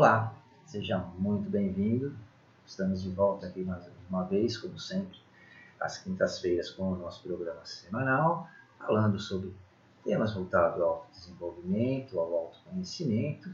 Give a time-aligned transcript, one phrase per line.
[0.00, 2.16] Olá, seja muito bem-vindo.
[2.64, 5.18] Estamos de volta aqui mais uma vez, como sempre,
[5.78, 9.54] às quintas-feiras com o nosso programa semanal, falando sobre
[10.02, 13.50] temas voltados ao desenvolvimento, ao autoconhecimento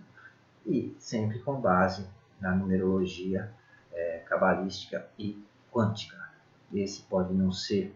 [0.64, 2.06] e sempre com base
[2.40, 3.52] na numerologia
[3.92, 6.30] é, cabalística e quântica.
[6.72, 7.92] Esse pode não ser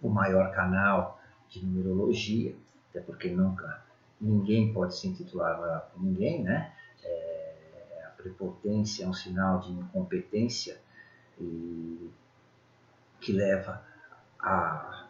[0.00, 2.54] o maior canal de numerologia,
[2.90, 3.82] até porque nunca
[4.20, 6.76] ninguém pode se intitular ninguém, né?
[8.20, 10.80] Prepotência é um sinal de incompetência
[11.38, 12.10] e
[13.20, 13.84] que leva
[14.38, 15.08] a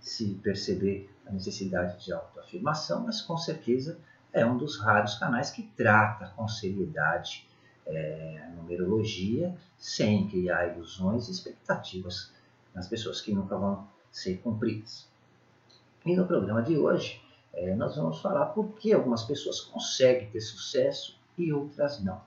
[0.00, 3.98] se perceber a necessidade de autoafirmação, mas com certeza
[4.32, 7.48] é um dos raros canais que trata com seriedade
[7.86, 12.32] é, a numerologia, sem criar ilusões e expectativas
[12.74, 15.08] nas pessoas que nunca vão ser cumpridas.
[16.04, 20.40] E no programa de hoje, é, nós vamos falar por que algumas pessoas conseguem ter
[20.40, 22.20] sucesso e outras não.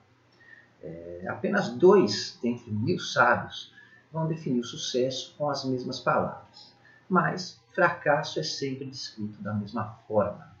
[0.84, 3.72] É, apenas dois dentre mil sábios
[4.12, 6.74] vão definir o sucesso com as mesmas palavras.
[7.08, 10.54] Mas fracasso é sempre descrito da mesma forma.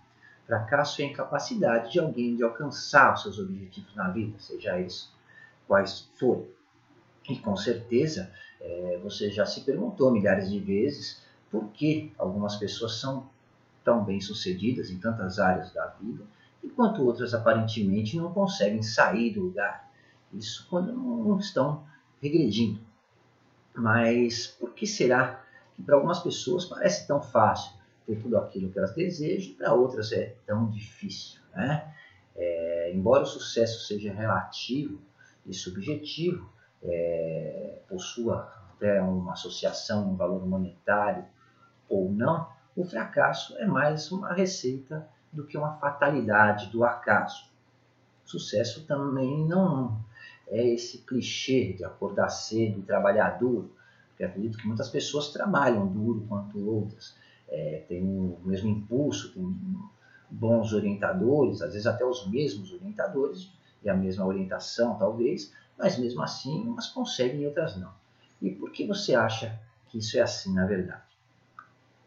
[0.46, 5.12] Fracasso é a incapacidade de alguém de alcançar os seus objetivos na vida, seja eles
[5.68, 6.48] quais forem.
[7.28, 12.96] E com certeza é, você já se perguntou milhares de vezes por que algumas pessoas
[12.96, 13.28] são
[13.84, 16.24] tão bem sucedidas em tantas áreas da vida,
[16.62, 19.83] enquanto outras aparentemente não conseguem sair do lugar
[20.36, 21.84] isso quando não estão
[22.20, 22.80] regredindo.
[23.74, 27.72] Mas por que será que para algumas pessoas parece tão fácil
[28.06, 31.40] ter tudo aquilo que elas desejam e para outras é tão difícil?
[31.54, 31.92] Né?
[32.36, 35.00] É, embora o sucesso seja relativo
[35.46, 41.24] e subjetivo, é, possua até uma associação, um valor monetário
[41.88, 47.50] ou não, o fracasso é mais uma receita do que uma fatalidade do acaso.
[48.24, 50.04] O sucesso também não
[50.48, 53.72] é esse clichê de acordar cedo e trabalhar duro,
[54.08, 57.16] porque acredito que muitas pessoas trabalham duro quanto outras,
[57.48, 59.56] é, têm o mesmo impulso, têm
[60.30, 63.50] bons orientadores, às vezes até os mesmos orientadores
[63.82, 67.92] e a mesma orientação talvez, mas mesmo assim umas conseguem e outras não.
[68.40, 71.02] E por que você acha que isso é assim na verdade?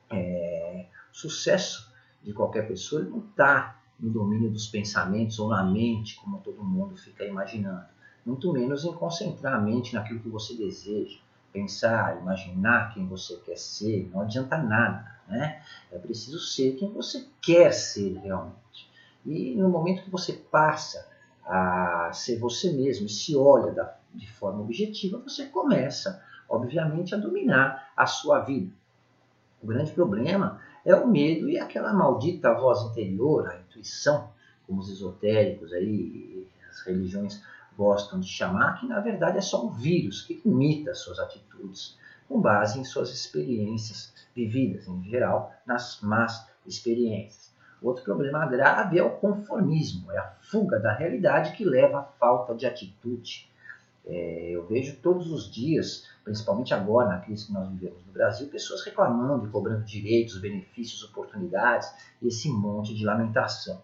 [0.10, 1.92] É, sucesso
[2.24, 6.96] de qualquer pessoa não está no domínio dos pensamentos ou na mente, como todo mundo
[6.96, 7.97] fica imaginando
[8.28, 11.18] muito menos em concentrar a mente naquilo que você deseja,
[11.54, 15.62] pensar, imaginar quem você quer ser, não adianta nada, né?
[15.90, 18.92] É preciso ser quem você quer ser realmente.
[19.26, 21.08] E no momento que você passa
[21.46, 27.18] a ser você mesmo e se olha da, de forma objetiva, você começa, obviamente, a
[27.18, 28.74] dominar a sua vida.
[29.64, 34.30] O grande problema é o medo e aquela maldita voz interior, a intuição,
[34.66, 37.42] como os esotéricos aí, as religiões
[37.78, 42.42] gostam de chamar, que na verdade é só um vírus que imita suas atitudes, com
[42.42, 47.56] base em suas experiências vividas, em geral, nas más experiências.
[47.82, 52.56] Outro problema grave é o conformismo, é a fuga da realidade que leva à falta
[52.56, 53.48] de atitude.
[54.04, 58.48] É, eu vejo todos os dias, principalmente agora na crise que nós vivemos no Brasil,
[58.48, 61.92] pessoas reclamando e cobrando direitos, benefícios, oportunidades,
[62.24, 63.82] esse monte de lamentação.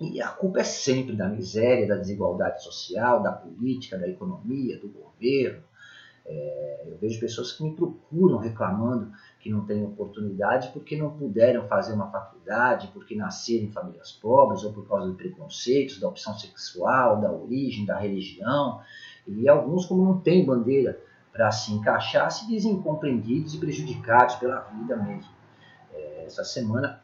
[0.00, 4.88] E a culpa é sempre da miséria, da desigualdade social, da política, da economia, do
[4.88, 5.62] governo.
[6.24, 9.10] É, eu vejo pessoas que me procuram reclamando
[9.40, 14.62] que não têm oportunidade porque não puderam fazer uma faculdade, porque nasceram em famílias pobres,
[14.62, 18.80] ou por causa de preconceitos, da opção sexual, da origem, da religião.
[19.26, 21.00] E alguns, como não têm bandeira
[21.32, 25.30] para se encaixar, se dizem incompreendidos e prejudicados pela vida mesmo.
[25.92, 27.02] É, essa semana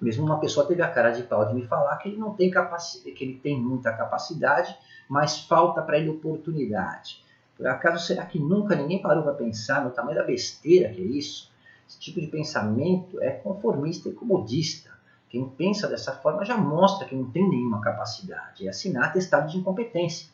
[0.00, 2.50] mesmo uma pessoa teve a cara de pau de me falar que ele não tem
[2.50, 4.76] capacidade, que ele tem muita capacidade,
[5.08, 7.24] mas falta para ele oportunidade.
[7.56, 11.04] Por acaso será que nunca ninguém parou para pensar no tamanho da besteira que é
[11.04, 11.50] isso?
[11.88, 14.90] Esse tipo de pensamento é conformista e comodista.
[15.30, 19.58] Quem pensa dessa forma já mostra que não tem nenhuma capacidade, é assinar atestado de
[19.58, 20.28] incompetência.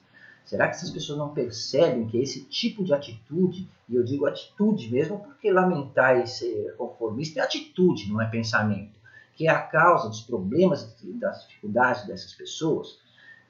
[0.44, 4.90] Será que essas pessoas não percebem que esse tipo de atitude, e eu digo atitude
[4.90, 8.98] mesmo porque lamentar e ser conformista é atitude, não é pensamento,
[9.42, 13.00] que é a causa dos problemas e das dificuldades dessas pessoas,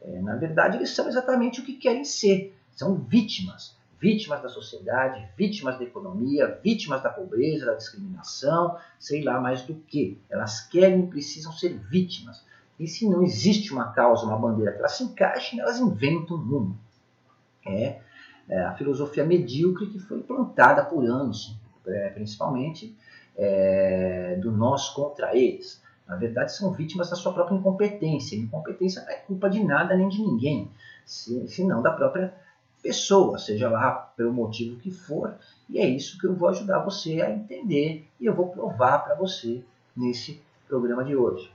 [0.01, 2.57] é, na verdade, eles são exatamente o que querem ser.
[2.75, 3.77] São vítimas.
[4.01, 9.75] Vítimas da sociedade, vítimas da economia, vítimas da pobreza, da discriminação, sei lá mais do
[9.75, 10.19] que.
[10.31, 12.43] Elas querem e precisam ser vítimas.
[12.81, 16.75] E se não existe uma causa, uma bandeira que elas se encaixem, elas inventam uma.
[17.67, 18.01] É,
[18.49, 21.55] é a filosofia medíocre que foi plantada por anos,
[21.87, 22.97] é, principalmente
[23.37, 25.82] é, do nós contra eles.
[26.13, 28.37] Na verdade, são vítimas da sua própria incompetência.
[28.37, 30.71] Incompetência não é culpa de nada nem de ninguém,
[31.07, 32.35] senão da própria
[32.83, 35.35] pessoa, seja lá pelo motivo que for.
[35.71, 39.15] E é isso que eu vou ajudar você a entender e eu vou provar para
[39.15, 39.65] você
[39.97, 41.51] nesse programa de hoje.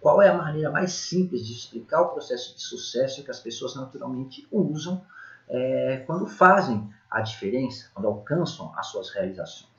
[0.00, 3.74] Qual é a maneira mais simples de explicar o processo de sucesso que as pessoas
[3.74, 5.02] naturalmente usam
[5.48, 9.75] é, quando fazem a diferença, quando alcançam as suas realizações?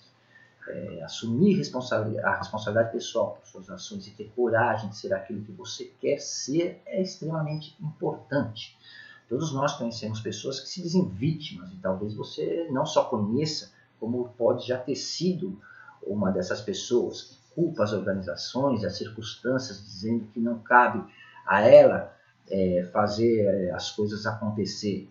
[0.70, 5.42] É, assumir responsabilidade, a responsabilidade pessoal por suas ações e ter coragem de ser aquilo
[5.44, 8.78] que você quer ser é extremamente importante.
[9.30, 14.30] Todos nós conhecemos pessoas que se dizem vítimas, e talvez você não só conheça, como
[14.38, 15.60] pode já ter sido
[16.06, 21.04] uma dessas pessoas que culpa as organizações as circunstâncias, dizendo que não cabe
[21.46, 22.14] a ela
[22.50, 25.10] é, fazer é, as coisas acontecer.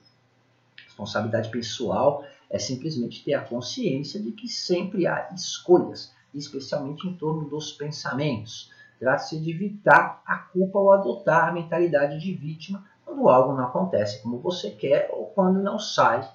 [0.85, 7.49] Responsabilidade pessoal é simplesmente ter a consciência de que sempre há escolhas, especialmente em torno
[7.49, 8.71] dos pensamentos.
[8.99, 14.23] Trata-se de evitar a culpa ou adotar a mentalidade de vítima quando algo não acontece
[14.23, 16.29] como você quer ou quando não sai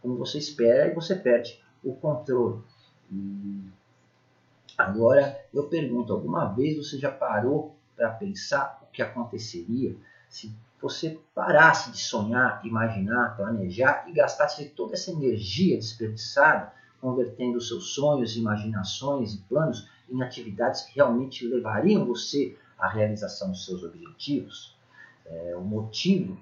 [0.00, 2.62] como você espera e você perde o controle.
[3.10, 3.64] E
[4.78, 9.96] agora eu pergunto: alguma vez você já parou para pensar o que aconteceria
[10.28, 17.94] se você parasse de sonhar, imaginar, planejar e gastasse toda essa energia desperdiçada convertendo seus
[17.94, 24.76] sonhos, imaginações e planos em atividades que realmente levariam você à realização dos seus objetivos?
[25.28, 26.38] é, o motivo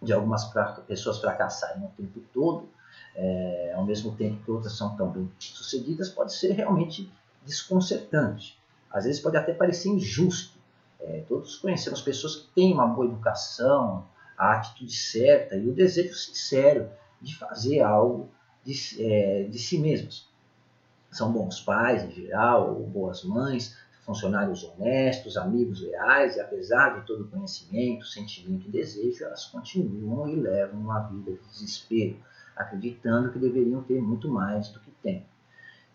[0.00, 0.44] de algumas
[0.86, 2.68] pessoas fracassarem o tempo todo,
[3.16, 7.10] é, ao mesmo tempo que outras são tão bem sucedidas, pode ser realmente
[7.44, 8.56] desconcertante.
[8.90, 10.57] Às vezes pode até parecer injusto.
[11.08, 14.06] É, todos conhecemos pessoas que têm uma boa educação,
[14.36, 16.90] a atitude certa e o desejo sincero
[17.20, 18.28] de fazer algo
[18.62, 20.28] de, é, de si mesmos.
[21.10, 23.74] São bons pais em geral, ou boas mães,
[24.04, 30.28] funcionários honestos, amigos leais, e apesar de todo o conhecimento, sentimento e desejo, elas continuam
[30.28, 32.16] e levam uma vida de desespero,
[32.54, 35.24] acreditando que deveriam ter muito mais do que têm.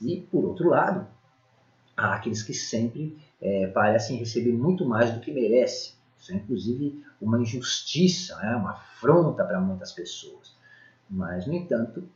[0.02, 1.08] E, por outro lado,
[1.96, 5.94] há aqueles que sempre é, parecem receber muito mais do que merecem.
[6.18, 8.56] Isso é, inclusive, uma injustiça, né?
[8.56, 10.56] uma afronta para muitas pessoas.
[11.10, 12.08] Mas, no entanto,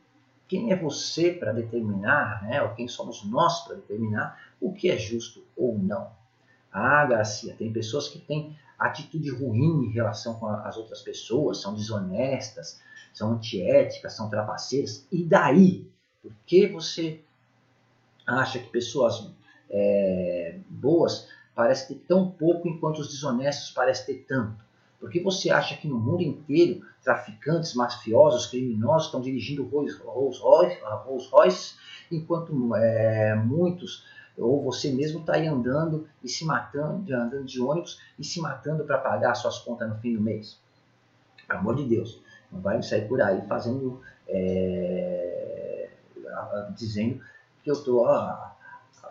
[0.48, 4.96] quem é você para determinar, né, ou quem somos nós para determinar o que é
[4.96, 6.10] justo ou não?
[6.72, 11.74] Ah, Garcia, tem pessoas que têm atitude ruim em relação com as outras pessoas, são
[11.74, 12.80] desonestas,
[13.12, 15.06] são antiéticas, são trapaceiras.
[15.12, 15.90] E daí?
[16.22, 17.22] Por que você
[18.26, 19.30] acha que pessoas
[19.70, 24.64] é, boas parecem ter tão pouco enquanto os desonestos parecem ter tanto?
[25.00, 30.80] Por que você acha que no mundo inteiro traficantes, mafiosos, criminosos estão dirigindo Rolls Royce,
[30.82, 31.74] Rolls Royce
[32.10, 34.04] enquanto é, muitos,
[34.36, 38.84] ou você mesmo está aí andando e se matando, andando de ônibus e se matando
[38.84, 40.60] para pagar suas contas no fim do mês?
[41.46, 42.20] Pelo amor de Deus,
[42.50, 45.90] não vai sair por aí fazendo, é,
[46.74, 47.20] dizendo
[47.62, 48.04] que eu estou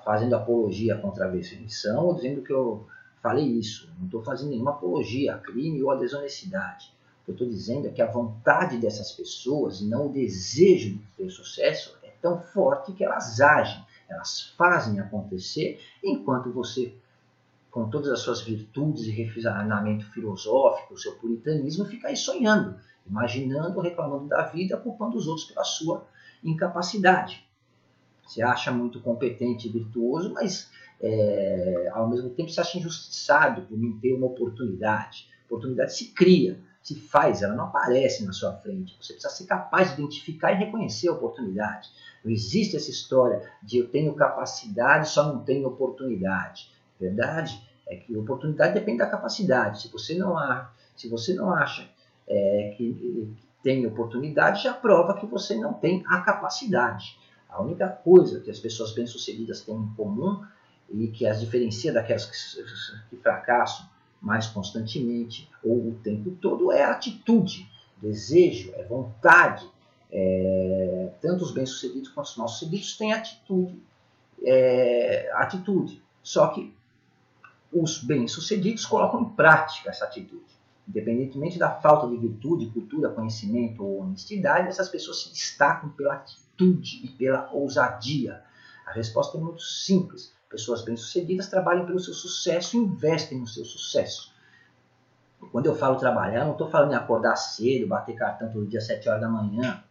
[0.03, 2.87] fazendo apologia contra a versão ou dizendo que eu
[3.21, 6.93] falei isso, não estou fazendo nenhuma apologia a crime ou a desonestidade.
[7.21, 10.91] O que eu estou dizendo é que a vontade dessas pessoas e não o desejo
[10.91, 16.93] de ter sucesso é tão forte que elas agem, elas fazem acontecer, enquanto você,
[17.69, 22.75] com todas as suas virtudes e refinamento filosófico, o seu puritanismo, fica aí sonhando,
[23.05, 26.05] imaginando, reclamando da vida, culpando os outros pela sua
[26.43, 27.46] incapacidade.
[28.27, 30.69] Você acha muito competente e virtuoso, mas
[31.01, 35.29] é, ao mesmo tempo se acha injustiçado por não ter uma oportunidade.
[35.43, 38.97] A oportunidade se cria, se faz, ela não aparece na sua frente.
[39.01, 41.89] Você precisa ser capaz de identificar e reconhecer a oportunidade.
[42.23, 46.69] Não existe essa história de eu tenho capacidade, só não tenho oportunidade.
[46.99, 49.81] Verdade é que oportunidade depende da capacidade.
[49.81, 51.87] Se você não, há, se você não acha
[52.27, 57.17] é, que, que tem oportunidade, já prova que você não tem a capacidade.
[57.49, 60.43] A única coisa que as pessoas bem-sucedidas têm em comum
[60.89, 62.63] e que as diferencia daquelas que,
[63.09, 63.87] que fracassam
[64.21, 67.69] mais constantemente ou o tempo todo é a atitude,
[68.01, 69.67] desejo, é vontade.
[70.09, 73.81] É, tanto os bem-sucedidos quanto os mal-sucedidos têm atitude,
[74.43, 76.01] é, atitude.
[76.23, 76.73] Só que
[77.71, 80.45] os bem-sucedidos colocam em prática essa atitude.
[80.87, 86.46] Independentemente da falta de virtude, cultura, conhecimento ou honestidade, essas pessoas se destacam pela atitude
[86.63, 88.41] e pela ousadia.
[88.85, 90.33] A resposta é muito simples.
[90.49, 94.33] Pessoas bem-sucedidas trabalham pelo seu sucesso e investem no seu sucesso.
[95.51, 98.87] Quando eu falo trabalhar, não estou falando em acordar cedo, bater cartão todo dia às
[98.87, 99.83] 7 horas da manhã.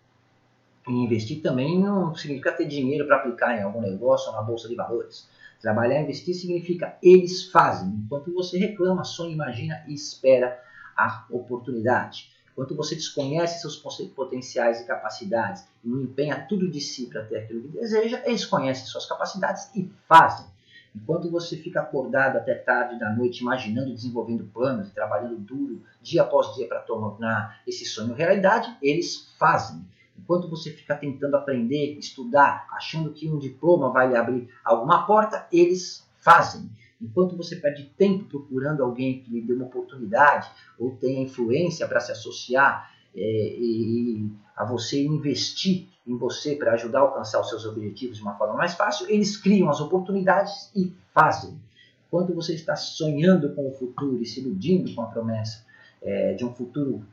[0.88, 4.68] E investir também não significa ter dinheiro para aplicar em algum negócio ou na bolsa
[4.68, 5.28] de valores.
[5.60, 10.60] Trabalhar e investir significa eles fazem, enquanto você reclama, sonha, imagina e espera
[10.96, 12.30] a oportunidade.
[12.56, 13.76] Enquanto você desconhece seus
[14.14, 18.46] potenciais e capacidades e não empenha tudo de si para ter aquilo que deseja, eles
[18.46, 20.46] conhecem suas capacidades e fazem.
[20.94, 26.22] Enquanto você fica acordado até tarde da noite, imaginando e desenvolvendo planos, trabalhando duro dia
[26.22, 29.84] após dia para tornar esse sonho realidade, eles fazem.
[30.18, 35.46] Enquanto você fica tentando aprender, estudar, achando que um diploma vai lhe abrir alguma porta,
[35.52, 36.70] eles fazem.
[37.00, 42.00] Enquanto você perde tempo procurando alguém que lhe dê uma oportunidade ou tenha influência para
[42.00, 47.66] se associar é, e a você investir em você para ajudar a alcançar os seus
[47.66, 51.60] objetivos de uma forma mais fácil, eles criam as oportunidades e fazem.
[52.06, 55.64] Enquanto você está sonhando com o futuro e se iludindo com a promessa
[56.00, 57.04] é, de um futuro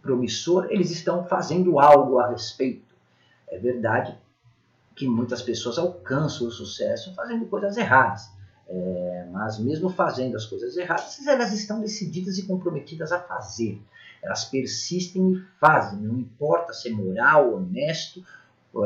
[0.00, 2.94] promissor, eles estão fazendo algo a respeito.
[3.48, 4.16] É verdade
[4.94, 8.30] que muitas pessoas alcançam o sucesso fazendo coisas erradas.
[8.68, 13.80] É, mas mesmo fazendo as coisas erradas, elas estão decididas e comprometidas a fazer.
[14.22, 18.24] Elas persistem e fazem, não importa se é moral, honesto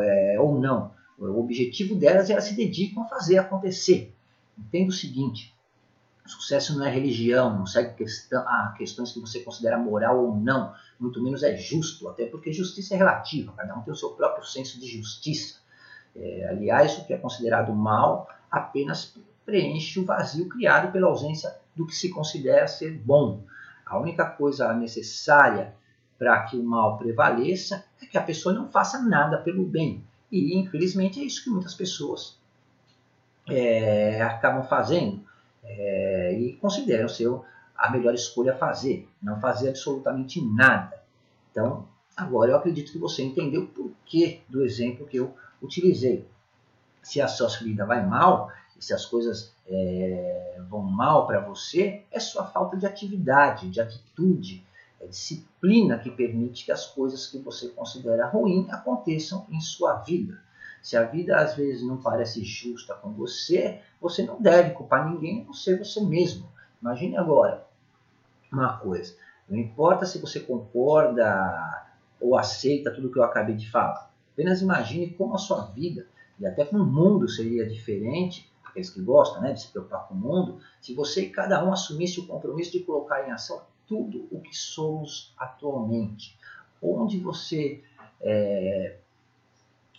[0.01, 0.93] é, ou não.
[1.19, 4.15] O objetivo delas é elas se dedicam a fazer acontecer.
[4.57, 5.55] Entenda o seguinte:
[6.29, 10.75] sucesso não é religião, não segue questão, ah, questões que você considera moral ou não,
[11.01, 14.45] muito menos é justo, até porque justiça é relativa, cada um tem o seu próprio
[14.45, 15.57] senso de justiça.
[16.15, 19.15] É, aliás, o que é considerado mal apenas
[19.49, 23.45] preenche o vazio criado pela ausência do que se considera ser bom.
[23.87, 25.75] A única coisa necessária
[26.19, 30.05] para que o mal prevaleça é que a pessoa não faça nada pelo bem.
[30.31, 32.39] E, infelizmente, é isso que muitas pessoas
[33.49, 35.25] é, acabam fazendo
[35.65, 37.31] é, e consideram ser
[37.75, 41.03] a melhor escolha a fazer, não fazer absolutamente nada.
[41.51, 46.29] Então, agora eu acredito que você entendeu o porquê do exemplo que eu utilizei.
[47.03, 52.05] Se a sua vida vai mal, e se as coisas é, vão mal para você,
[52.13, 54.65] é sua falta de atividade, de atitude,
[55.01, 60.41] é disciplina que permite que as coisas que você considera ruim aconteçam em sua vida.
[60.81, 65.43] Se a vida às vezes não parece justa com você, você não deve culpar ninguém,
[65.43, 66.49] a não ser você mesmo.
[66.81, 67.67] Imagine agora
[68.51, 69.15] uma coisa:
[69.49, 71.85] não importa se você concorda
[72.21, 76.07] ou aceita tudo que eu acabei de falar, apenas imagine como a sua vida
[76.39, 80.15] e até como o mundo seria diferente, aqueles que gostam né, de se preocupar com
[80.15, 84.29] o mundo, se você e cada um assumisse o compromisso de colocar em ação tudo
[84.31, 86.39] o que somos atualmente.
[86.81, 87.83] Onde você
[88.21, 88.99] é,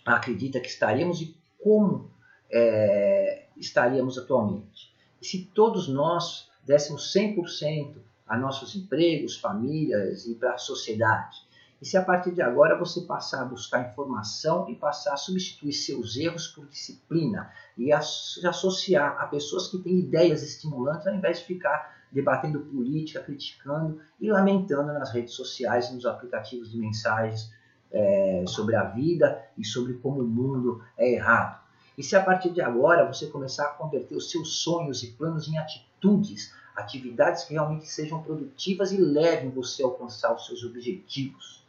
[0.06, 2.10] acredita que estaríamos e como
[2.50, 4.94] é, estaríamos atualmente.
[5.20, 7.96] E se todos nós dessemos 100%
[8.26, 11.38] a nossos empregos, famílias e para a sociedade,
[11.80, 15.72] e se a partir de agora você passar a buscar informação e passar a substituir
[15.72, 21.46] seus erros por disciplina e associar a pessoas que têm ideias estimulantes ao invés de
[21.46, 27.50] ficar debatendo política, criticando e lamentando nas redes sociais nos aplicativos de mensagens
[27.90, 31.60] é, sobre a vida e sobre como o mundo é errado.
[31.96, 35.48] E se a partir de agora você começar a converter os seus sonhos e planos
[35.48, 41.59] em atitudes, atividades que realmente sejam produtivas e levem você a alcançar os seus objetivos.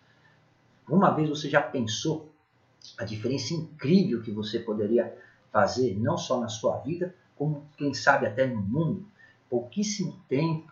[0.90, 2.32] Uma vez você já pensou
[2.98, 5.16] a diferença incrível que você poderia
[5.52, 9.06] fazer, não só na sua vida, como quem sabe até no mundo?
[9.50, 10.72] Pouquíssimo tempo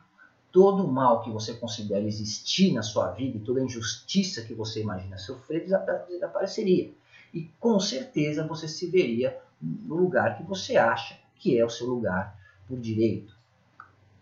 [0.51, 4.53] todo o mal que você considera existir na sua vida e toda a injustiça que
[4.53, 6.91] você imagina sofrer desapareceria.
[7.33, 11.87] E com certeza você se veria no lugar que você acha que é o seu
[11.87, 12.37] lugar
[12.67, 13.37] por direito.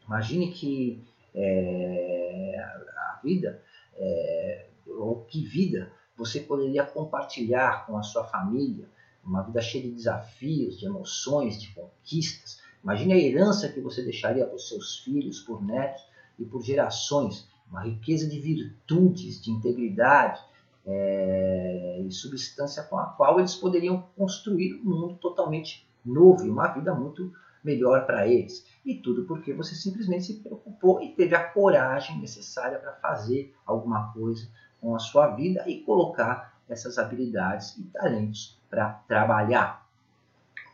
[0.06, 1.04] Imagine que
[1.34, 3.62] é, a vida,
[3.96, 8.90] é, ou que vida você poderia compartilhar com a sua família,
[9.24, 12.60] uma vida cheia de desafios, de emoções, de conquistas.
[12.84, 16.02] Imagine a herança que você deixaria para os seus filhos, por netos,
[16.40, 20.40] e por gerações, uma riqueza de virtudes, de integridade
[20.86, 26.68] é, e substância com a qual eles poderiam construir um mundo totalmente novo e uma
[26.68, 28.66] vida muito melhor para eles.
[28.86, 34.14] E tudo porque você simplesmente se preocupou e teve a coragem necessária para fazer alguma
[34.14, 34.48] coisa
[34.82, 39.88] com a sua vida e colocar essas habilidades e talentos para trabalhar.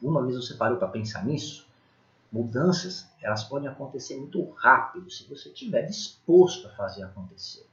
[0.01, 1.67] Uma vez você parou para pensar nisso?
[2.33, 7.65] mudanças elas podem acontecer muito rápido se você estiver disposto a fazer acontecer.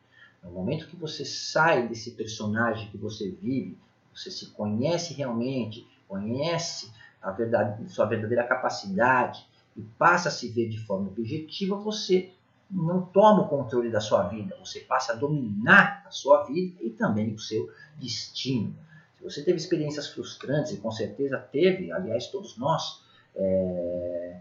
[0.44, 3.78] No momento que você sai desse personagem que você vive,
[4.14, 9.46] você se conhece realmente, conhece a verdade, sua verdadeira capacidade
[9.76, 12.30] e passa a se ver de forma objetiva, você
[12.70, 16.90] não toma o controle da sua vida, você passa a dominar a sua vida e
[16.90, 18.74] também o seu destino.
[19.18, 24.40] Se você teve experiências frustrantes, e com certeza teve, aliás, todos nós, É,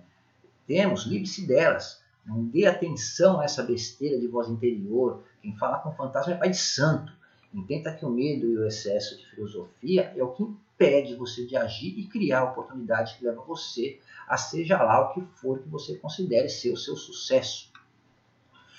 [0.66, 2.02] temos, livre-se delas.
[2.26, 5.24] Não dê atenção a essa besteira de voz interior.
[5.42, 7.14] Quem fala com fantasma é pai de santo.
[7.54, 11.56] Entenda que o medo e o excesso de filosofia é o que impede você de
[11.56, 15.70] agir e criar a oportunidade que leva você a seja lá o que for que
[15.70, 17.69] você considere ser o seu sucesso.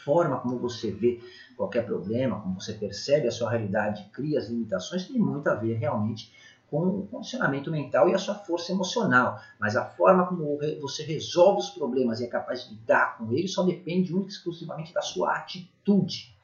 [0.05, 1.21] Forma como você vê
[1.57, 5.75] qualquer problema, como você percebe a sua realidade, cria as limitações, tem muito a ver
[5.75, 6.33] realmente
[6.71, 9.41] com o condicionamento mental e a sua força emocional.
[9.59, 13.53] Mas a forma como você resolve os problemas e é capaz de lidar com eles
[13.53, 16.35] só depende única e exclusivamente da sua atitude.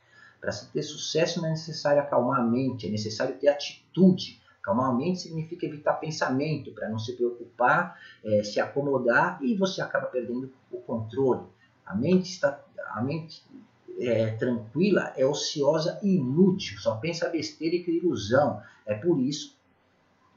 [0.40, 4.40] Para se ter sucesso não é necessário acalmar a mente, é necessário ter atitude.
[4.60, 9.80] Acalmar a mente significa evitar pensamento, para não se preocupar, é, se acomodar e você
[9.80, 11.46] acaba perdendo o controle.
[11.86, 13.42] A mente está, a mente
[13.98, 18.60] é, tranquila é ociosa e inútil, só pensa besteira e cria ilusão.
[18.84, 19.56] É por isso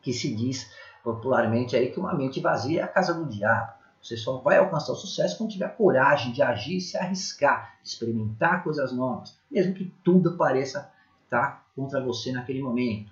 [0.02, 0.72] que se diz
[1.04, 3.74] popularmente aí que uma mente vazia é a casa do diabo.
[4.02, 8.64] Você só vai alcançar o sucesso quando tiver coragem de agir e se arriscar, experimentar
[8.64, 10.90] coisas novas, mesmo que tudo pareça
[11.26, 13.12] estar contra você naquele momento.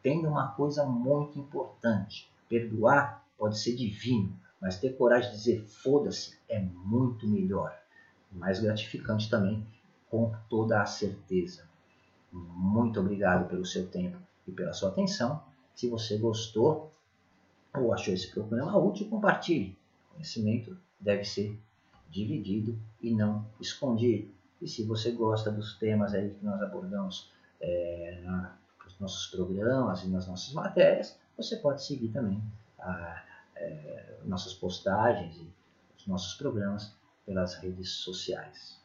[0.00, 6.38] Tendo uma coisa muito importante: perdoar pode ser divino, mas ter coragem de dizer foda-se
[6.48, 7.76] é muito melhor.
[8.30, 9.66] Mais gratificante também,
[10.08, 11.68] com toda a certeza.
[12.30, 14.16] Muito obrigado pelo seu tempo
[14.46, 15.42] e pela sua atenção.
[15.74, 16.92] Se você gostou
[17.74, 19.76] ou achou esse programa útil, compartilhe.
[20.12, 21.58] Conhecimento deve ser
[22.08, 24.30] dividido e não escondido.
[24.60, 28.22] E se você gosta dos temas aí que nós abordamos é,
[28.84, 32.40] nos nossos programas e nas nossas matérias, você pode seguir também
[32.78, 33.24] a,
[33.62, 35.52] é, nossas postagens e
[35.96, 38.80] os nossos programas pelas redes sociais.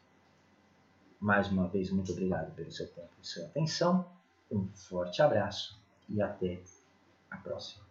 [1.20, 4.08] Mais uma vez, muito obrigado pelo seu tempo e sua atenção.
[4.50, 6.62] Um forte abraço e até
[7.30, 7.87] a próxima.